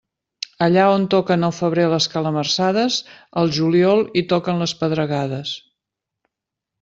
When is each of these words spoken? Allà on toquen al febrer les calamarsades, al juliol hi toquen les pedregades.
Allà 0.67 0.83
on 0.93 1.03
toquen 1.13 1.47
al 1.49 1.53
febrer 1.57 1.83
les 1.91 2.07
calamarsades, 2.13 2.97
al 3.41 3.53
juliol 3.61 4.01
hi 4.15 4.27
toquen 4.35 4.63
les 4.65 4.73
pedregades. 4.83 5.53